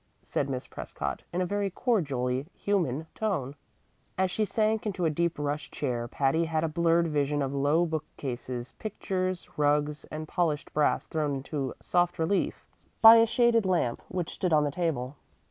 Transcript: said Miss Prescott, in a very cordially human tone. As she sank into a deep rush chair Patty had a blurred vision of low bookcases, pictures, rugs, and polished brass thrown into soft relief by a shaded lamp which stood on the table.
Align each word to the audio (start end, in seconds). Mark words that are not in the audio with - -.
said 0.23 0.49
Miss 0.49 0.65
Prescott, 0.65 1.25
in 1.31 1.41
a 1.41 1.45
very 1.45 1.69
cordially 1.69 2.47
human 2.55 3.05
tone. 3.13 3.53
As 4.17 4.31
she 4.31 4.45
sank 4.45 4.87
into 4.87 5.05
a 5.05 5.11
deep 5.11 5.37
rush 5.37 5.69
chair 5.69 6.07
Patty 6.07 6.45
had 6.45 6.63
a 6.63 6.67
blurred 6.67 7.07
vision 7.07 7.43
of 7.43 7.53
low 7.53 7.85
bookcases, 7.85 8.71
pictures, 8.79 9.47
rugs, 9.59 10.05
and 10.05 10.27
polished 10.27 10.73
brass 10.73 11.05
thrown 11.05 11.35
into 11.35 11.75
soft 11.83 12.17
relief 12.17 12.65
by 13.03 13.17
a 13.17 13.27
shaded 13.27 13.63
lamp 13.67 14.01
which 14.07 14.31
stood 14.33 14.53
on 14.53 14.63
the 14.63 14.71
table. 14.71 15.17